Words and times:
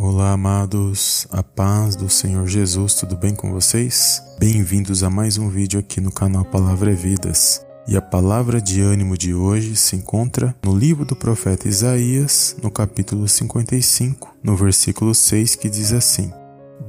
Olá, 0.00 0.30
amados, 0.30 1.26
a 1.28 1.42
paz 1.42 1.96
do 1.96 2.08
Senhor 2.08 2.46
Jesus, 2.46 2.94
tudo 2.94 3.16
bem 3.16 3.34
com 3.34 3.50
vocês? 3.50 4.22
Bem-vindos 4.38 5.02
a 5.02 5.10
mais 5.10 5.38
um 5.38 5.48
vídeo 5.48 5.80
aqui 5.80 6.00
no 6.00 6.12
canal 6.12 6.44
Palavra 6.44 6.92
é 6.92 6.94
Vidas. 6.94 7.66
E 7.84 7.96
a 7.96 8.00
palavra 8.00 8.60
de 8.60 8.80
ânimo 8.80 9.18
de 9.18 9.34
hoje 9.34 9.74
se 9.74 9.96
encontra 9.96 10.54
no 10.62 10.72
livro 10.72 11.04
do 11.04 11.16
profeta 11.16 11.66
Isaías, 11.66 12.54
no 12.62 12.70
capítulo 12.70 13.26
55, 13.26 14.36
no 14.40 14.54
versículo 14.54 15.12
6, 15.12 15.56
que 15.56 15.68
diz 15.68 15.92
assim: 15.92 16.32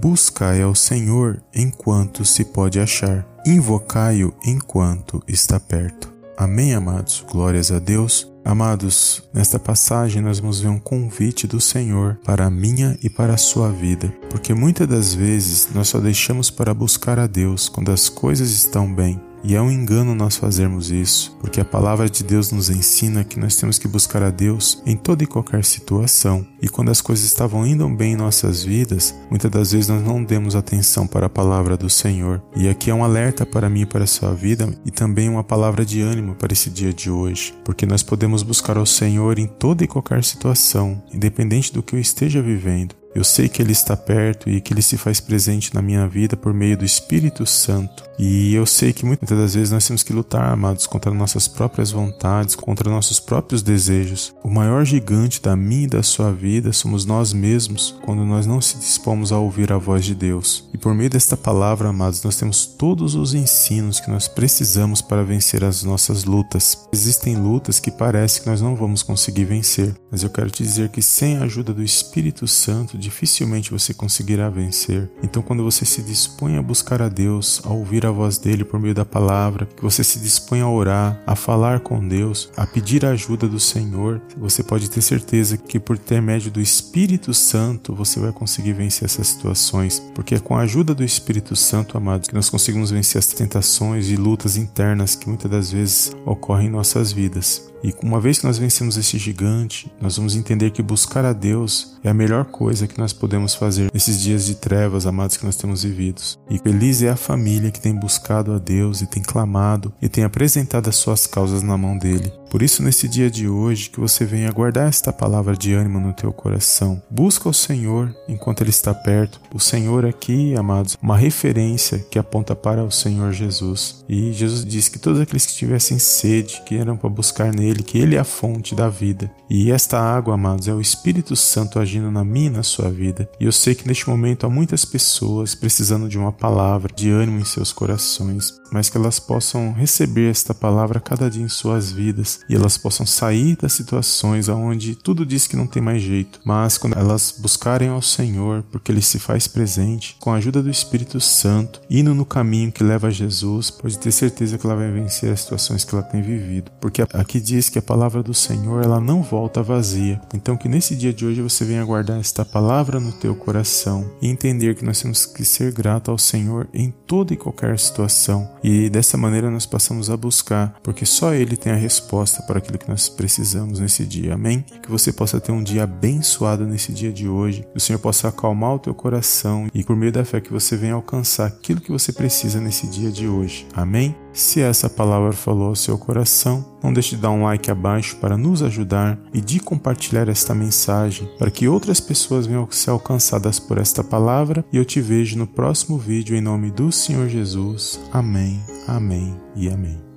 Buscai 0.00 0.62
ao 0.62 0.74
Senhor 0.74 1.42
enquanto 1.54 2.24
se 2.24 2.42
pode 2.42 2.80
achar, 2.80 3.26
invocai-o 3.44 4.32
enquanto 4.46 5.22
está 5.28 5.60
perto. 5.60 6.13
Amém, 6.36 6.74
amados? 6.74 7.24
Glórias 7.30 7.70
a 7.70 7.78
Deus. 7.78 8.28
Amados, 8.44 9.22
nesta 9.32 9.58
passagem 9.58 10.20
nós 10.20 10.38
vamos 10.38 10.60
ver 10.60 10.68
um 10.68 10.78
convite 10.78 11.46
do 11.46 11.60
Senhor 11.60 12.18
para 12.24 12.44
a 12.44 12.50
minha 12.50 12.98
e 13.02 13.08
para 13.08 13.34
a 13.34 13.38
sua 13.38 13.70
vida, 13.70 14.12
porque 14.28 14.52
muitas 14.52 14.86
das 14.86 15.14
vezes 15.14 15.70
nós 15.74 15.88
só 15.88 15.98
deixamos 15.98 16.50
para 16.50 16.74
buscar 16.74 17.18
a 17.18 17.26
Deus 17.26 17.70
quando 17.70 17.90
as 17.90 18.10
coisas 18.10 18.50
estão 18.50 18.92
bem, 18.92 19.18
e 19.44 19.54
é 19.54 19.60
um 19.60 19.70
engano 19.70 20.14
nós 20.14 20.36
fazermos 20.36 20.90
isso, 20.90 21.36
porque 21.38 21.60
a 21.60 21.64
palavra 21.64 22.08
de 22.08 22.24
Deus 22.24 22.50
nos 22.50 22.70
ensina 22.70 23.22
que 23.22 23.38
nós 23.38 23.56
temos 23.56 23.78
que 23.78 23.86
buscar 23.86 24.22
a 24.22 24.30
Deus 24.30 24.82
em 24.86 24.96
toda 24.96 25.22
e 25.22 25.26
qualquer 25.26 25.62
situação. 25.64 26.46
E 26.62 26.68
quando 26.68 26.90
as 26.90 27.02
coisas 27.02 27.26
estavam 27.26 27.66
indo 27.66 27.86
bem 27.90 28.14
em 28.14 28.16
nossas 28.16 28.64
vidas, 28.64 29.14
muitas 29.28 29.50
das 29.50 29.72
vezes 29.72 29.88
nós 29.88 30.02
não 30.02 30.24
demos 30.24 30.56
atenção 30.56 31.06
para 31.06 31.26
a 31.26 31.30
palavra 31.30 31.76
do 31.76 31.90
Senhor. 31.90 32.42
E 32.56 32.70
aqui 32.70 32.90
é 32.90 32.94
um 32.94 33.04
alerta 33.04 33.44
para 33.44 33.68
mim 33.68 33.82
e 33.82 33.86
para 33.86 34.04
a 34.04 34.06
sua 34.06 34.32
vida 34.34 34.74
e 34.82 34.90
também 34.90 35.28
uma 35.28 35.44
palavra 35.44 35.84
de 35.84 36.00
ânimo 36.00 36.34
para 36.34 36.54
esse 36.54 36.70
dia 36.70 36.92
de 36.92 37.10
hoje, 37.10 37.54
porque 37.64 37.84
nós 37.84 38.02
podemos 38.02 38.42
buscar 38.42 38.78
ao 38.78 38.86
Senhor 38.86 39.38
em 39.38 39.46
toda 39.46 39.84
e 39.84 39.88
qualquer 39.88 40.24
situação, 40.24 41.02
independente 41.12 41.70
do 41.70 41.82
que 41.82 41.94
eu 41.94 42.00
esteja 42.00 42.40
vivendo. 42.40 43.03
Eu 43.14 43.22
sei 43.22 43.48
que 43.48 43.62
Ele 43.62 43.72
está 43.72 43.96
perto 43.96 44.50
e 44.50 44.60
que 44.60 44.72
Ele 44.72 44.82
se 44.82 44.96
faz 44.96 45.20
presente 45.20 45.72
na 45.74 45.80
minha 45.80 46.08
vida 46.08 46.36
por 46.36 46.52
meio 46.52 46.76
do 46.76 46.84
Espírito 46.84 47.46
Santo. 47.46 48.02
E 48.18 48.54
eu 48.54 48.64
sei 48.66 48.92
que 48.92 49.04
muitas 49.04 49.28
das 49.36 49.54
vezes 49.54 49.70
nós 49.70 49.86
temos 49.86 50.02
que 50.02 50.12
lutar, 50.12 50.52
amados, 50.52 50.86
contra 50.86 51.12
nossas 51.12 51.48
próprias 51.48 51.90
vontades, 51.90 52.54
contra 52.54 52.90
nossos 52.90 53.18
próprios 53.18 53.62
desejos. 53.62 54.34
O 54.42 54.48
maior 54.48 54.84
gigante 54.84 55.42
da 55.42 55.56
minha 55.56 55.84
e 55.84 55.88
da 55.88 56.02
sua 56.02 56.32
vida 56.32 56.72
somos 56.72 57.04
nós 57.04 57.32
mesmos 57.32 57.94
quando 58.04 58.24
nós 58.24 58.46
não 58.46 58.60
se 58.60 58.78
dispomos 58.78 59.32
a 59.32 59.38
ouvir 59.38 59.72
a 59.72 59.78
voz 59.78 60.04
de 60.04 60.14
Deus. 60.14 60.68
E 60.72 60.78
por 60.78 60.94
meio 60.94 61.10
desta 61.10 61.36
palavra, 61.36 61.88
amados, 61.88 62.22
nós 62.22 62.36
temos 62.36 62.66
todos 62.66 63.14
os 63.14 63.34
ensinos 63.34 64.00
que 64.00 64.10
nós 64.10 64.28
precisamos 64.28 65.00
para 65.00 65.24
vencer 65.24 65.64
as 65.64 65.82
nossas 65.82 66.24
lutas. 66.24 66.88
Existem 66.92 67.36
lutas 67.36 67.80
que 67.80 67.90
parece 67.90 68.40
que 68.40 68.48
nós 68.48 68.60
não 68.60 68.76
vamos 68.76 69.02
conseguir 69.02 69.44
vencer, 69.44 69.94
mas 70.10 70.22
eu 70.22 70.30
quero 70.30 70.50
te 70.50 70.62
dizer 70.62 70.88
que 70.88 71.02
sem 71.02 71.36
a 71.36 71.44
ajuda 71.44 71.72
do 71.72 71.82
Espírito 71.82 72.46
Santo, 72.46 72.96
dificilmente 73.04 73.70
você 73.70 73.94
conseguirá 73.94 74.50
vencer. 74.50 75.10
Então, 75.22 75.42
quando 75.42 75.62
você 75.62 75.84
se 75.84 76.02
dispõe 76.02 76.56
a 76.56 76.62
buscar 76.62 77.00
a 77.02 77.08
Deus, 77.08 77.60
a 77.64 77.70
ouvir 77.70 78.04
a 78.06 78.10
voz 78.10 78.38
dele 78.38 78.64
por 78.64 78.80
meio 78.80 78.94
da 78.94 79.04
palavra, 79.04 79.66
que 79.66 79.82
você 79.82 80.02
se 80.02 80.18
dispõe 80.18 80.60
a 80.60 80.68
orar, 80.68 81.22
a 81.26 81.36
falar 81.36 81.80
com 81.80 82.06
Deus, 82.06 82.50
a 82.56 82.66
pedir 82.66 83.04
a 83.04 83.10
ajuda 83.10 83.46
do 83.46 83.60
Senhor, 83.60 84.20
você 84.36 84.62
pode 84.62 84.90
ter 84.90 85.02
certeza 85.02 85.56
que 85.56 85.78
por 85.78 85.96
intermédio 85.96 86.50
do 86.50 86.60
Espírito 86.60 87.32
Santo 87.32 87.94
você 87.94 88.18
vai 88.18 88.32
conseguir 88.32 88.72
vencer 88.72 89.04
essas 89.04 89.28
situações, 89.28 90.00
porque 90.14 90.34
é 90.34 90.40
com 90.40 90.56
a 90.56 90.62
ajuda 90.62 90.94
do 90.94 91.04
Espírito 91.04 91.54
Santo, 91.54 91.96
amados, 91.96 92.28
que 92.28 92.34
nós 92.34 92.50
conseguimos 92.50 92.90
vencer 92.90 93.18
as 93.18 93.26
tentações 93.26 94.08
e 94.08 94.16
lutas 94.16 94.56
internas 94.56 95.14
que 95.14 95.28
muitas 95.28 95.50
das 95.50 95.70
vezes 95.70 96.12
ocorrem 96.24 96.66
em 96.66 96.70
nossas 96.70 97.12
vidas. 97.12 97.74
E 97.84 97.94
uma 98.02 98.18
vez 98.18 98.38
que 98.38 98.46
nós 98.46 98.56
vencemos 98.56 98.96
esse 98.96 99.18
gigante, 99.18 99.92
nós 100.00 100.16
vamos 100.16 100.34
entender 100.34 100.70
que 100.70 100.82
buscar 100.82 101.22
a 101.22 101.34
Deus 101.34 101.98
é 102.02 102.08
a 102.08 102.14
melhor 102.14 102.46
coisa 102.46 102.86
que 102.86 102.93
nós 103.00 103.12
podemos 103.12 103.54
fazer 103.54 103.90
nesses 103.92 104.20
dias 104.20 104.46
de 104.46 104.54
trevas, 104.54 105.06
amados, 105.06 105.36
que 105.36 105.44
nós 105.44 105.56
temos 105.56 105.82
vividos. 105.82 106.38
E 106.50 106.58
feliz 106.58 107.02
é 107.02 107.10
a 107.10 107.16
família 107.16 107.70
que 107.70 107.80
tem 107.80 107.94
buscado 107.94 108.52
a 108.52 108.58
Deus 108.58 109.00
e 109.00 109.06
tem 109.06 109.22
clamado 109.22 109.92
e 110.00 110.08
tem 110.08 110.24
apresentado 110.24 110.88
as 110.88 110.96
suas 110.96 111.26
causas 111.26 111.62
na 111.62 111.76
mão 111.76 111.96
dele. 111.98 112.32
Por 112.54 112.62
isso, 112.62 112.84
nesse 112.84 113.08
dia 113.08 113.28
de 113.28 113.48
hoje, 113.48 113.90
que 113.90 113.98
você 113.98 114.24
venha 114.24 114.48
guardar 114.52 114.88
esta 114.88 115.12
palavra 115.12 115.56
de 115.56 115.74
ânimo 115.74 115.98
no 115.98 116.12
teu 116.12 116.32
coração. 116.32 117.02
Busca 117.10 117.48
o 117.48 117.52
Senhor 117.52 118.14
enquanto 118.28 118.60
Ele 118.60 118.70
está 118.70 118.94
perto. 118.94 119.40
O 119.52 119.58
Senhor 119.58 120.06
aqui, 120.06 120.54
amados, 120.54 120.96
uma 121.02 121.16
referência 121.16 121.98
que 121.98 122.16
aponta 122.16 122.54
para 122.54 122.84
o 122.84 122.92
Senhor 122.92 123.32
Jesus. 123.32 124.04
E 124.08 124.32
Jesus 124.32 124.64
disse 124.64 124.88
que 124.88 125.00
todos 125.00 125.18
aqueles 125.18 125.46
que 125.46 125.54
tivessem 125.54 125.98
sede, 125.98 126.62
que 126.64 126.76
eram 126.76 126.96
para 126.96 127.10
buscar 127.10 127.52
nele, 127.52 127.82
que 127.82 127.98
Ele 127.98 128.14
é 128.14 128.20
a 128.20 128.24
fonte 128.24 128.72
da 128.72 128.88
vida. 128.88 129.28
E 129.50 129.72
esta 129.72 129.98
água, 129.98 130.34
amados, 130.34 130.68
é 130.68 130.72
o 130.72 130.80
Espírito 130.80 131.34
Santo 131.34 131.80
agindo 131.80 132.08
na 132.08 132.24
minha 132.24 132.46
e 132.46 132.50
na 132.50 132.62
sua 132.62 132.88
vida. 132.88 133.28
E 133.40 133.46
eu 133.46 133.52
sei 133.52 133.74
que 133.74 133.88
neste 133.88 134.08
momento 134.08 134.46
há 134.46 134.48
muitas 134.48 134.84
pessoas 134.84 135.56
precisando 135.56 136.08
de 136.08 136.16
uma 136.16 136.30
palavra 136.30 136.92
de 136.94 137.10
ânimo 137.10 137.40
em 137.40 137.44
seus 137.44 137.72
corações, 137.72 138.54
mas 138.70 138.88
que 138.88 138.96
elas 138.96 139.18
possam 139.18 139.72
receber 139.72 140.30
esta 140.30 140.54
palavra 140.54 141.00
cada 141.00 141.28
dia 141.28 141.42
em 141.42 141.48
suas 141.48 141.90
vidas 141.90 142.43
e 142.48 142.54
elas 142.54 142.76
possam 142.76 143.06
sair 143.06 143.56
das 143.56 143.72
situações 143.72 144.48
onde 144.48 144.94
tudo 144.94 145.26
diz 145.26 145.46
que 145.46 145.56
não 145.56 145.66
tem 145.66 145.82
mais 145.82 146.02
jeito, 146.02 146.40
mas 146.44 146.78
quando 146.78 146.96
elas 146.98 147.34
buscarem 147.38 147.88
ao 147.88 148.02
Senhor, 148.02 148.62
porque 148.70 148.92
Ele 148.92 149.02
se 149.02 149.18
faz 149.18 149.46
presente, 149.46 150.16
com 150.20 150.32
a 150.32 150.36
ajuda 150.36 150.62
do 150.62 150.70
Espírito 150.70 151.20
Santo, 151.20 151.80
indo 151.88 152.14
no 152.14 152.24
caminho 152.24 152.72
que 152.72 152.84
leva 152.84 153.08
a 153.08 153.10
Jesus, 153.10 153.70
pode 153.70 153.98
ter 153.98 154.12
certeza 154.12 154.58
que 154.58 154.66
ela 154.66 154.76
vai 154.76 154.90
vencer 154.90 155.32
as 155.32 155.40
situações 155.40 155.84
que 155.84 155.94
ela 155.94 156.04
tem 156.04 156.22
vivido, 156.22 156.70
porque 156.80 157.02
aqui 157.12 157.40
diz 157.40 157.68
que 157.68 157.78
a 157.78 157.82
palavra 157.82 158.22
do 158.22 158.34
Senhor 158.34 158.82
ela 158.82 159.00
não 159.00 159.22
volta 159.22 159.62
vazia. 159.62 160.20
Então 160.34 160.56
que 160.56 160.68
nesse 160.68 160.94
dia 160.94 161.12
de 161.12 161.24
hoje 161.24 161.42
você 161.42 161.64
venha 161.64 161.84
guardar 161.84 162.20
esta 162.20 162.44
palavra 162.44 163.00
no 163.00 163.12
teu 163.12 163.34
coração 163.34 164.10
e 164.20 164.28
entender 164.28 164.74
que 164.74 164.84
nós 164.84 165.00
temos 165.00 165.26
que 165.26 165.44
ser 165.44 165.72
grato 165.72 166.10
ao 166.10 166.18
Senhor 166.18 166.68
em 166.72 166.92
toda 167.06 167.32
e 167.32 167.36
qualquer 167.36 167.78
situação. 167.78 168.50
E 168.62 168.88
dessa 168.88 169.16
maneira 169.16 169.50
nós 169.50 169.66
passamos 169.66 170.10
a 170.10 170.16
buscar, 170.16 170.74
porque 170.82 171.06
só 171.06 171.34
Ele 171.34 171.56
tem 171.56 171.72
a 171.72 171.76
resposta 171.76 172.33
resposta 172.34 172.42
para 172.42 172.58
aquilo 172.58 172.78
que 172.78 172.88
nós 172.88 173.08
precisamos 173.08 173.78
nesse 173.78 174.04
dia. 174.04 174.34
Amém? 174.34 174.64
Que 174.82 174.90
você 174.90 175.12
possa 175.12 175.40
ter 175.40 175.52
um 175.52 175.62
dia 175.62 175.84
abençoado 175.84 176.66
nesse 176.66 176.92
dia 176.92 177.12
de 177.12 177.28
hoje, 177.28 177.62
que 177.72 177.76
o 177.76 177.80
Senhor 177.80 177.98
possa 177.98 178.28
acalmar 178.28 178.74
o 178.74 178.78
teu 178.78 178.94
coração 178.94 179.68
e 179.72 179.84
por 179.84 179.96
meio 179.96 180.12
da 180.12 180.24
fé 180.24 180.40
que 180.40 180.52
você 180.52 180.76
venha 180.76 180.94
alcançar 180.94 181.46
aquilo 181.46 181.80
que 181.80 181.92
você 181.92 182.12
precisa 182.12 182.60
nesse 182.60 182.86
dia 182.86 183.10
de 183.10 183.28
hoje. 183.28 183.66
Amém? 183.74 184.16
Se 184.32 184.60
essa 184.60 184.90
palavra 184.90 185.32
falou 185.32 185.68
ao 185.68 185.76
seu 185.76 185.96
coração, 185.96 186.64
não 186.82 186.92
deixe 186.92 187.14
de 187.14 187.22
dar 187.22 187.30
um 187.30 187.44
like 187.44 187.70
abaixo 187.70 188.16
para 188.16 188.36
nos 188.36 188.62
ajudar 188.62 189.16
e 189.32 189.40
de 189.40 189.60
compartilhar 189.60 190.28
esta 190.28 190.54
mensagem 190.54 191.28
para 191.38 191.50
que 191.50 191.68
outras 191.68 192.00
pessoas 192.00 192.46
venham 192.46 192.68
ser 192.70 192.90
alcançadas 192.90 193.60
por 193.60 193.78
esta 193.78 194.02
palavra 194.02 194.64
e 194.72 194.76
eu 194.76 194.84
te 194.84 195.00
vejo 195.00 195.38
no 195.38 195.46
próximo 195.46 195.96
vídeo 195.96 196.36
em 196.36 196.40
nome 196.40 196.70
do 196.72 196.90
Senhor 196.90 197.28
Jesus. 197.28 198.00
Amém, 198.12 198.60
amém 198.88 199.36
e 199.54 199.68
amém. 199.68 200.13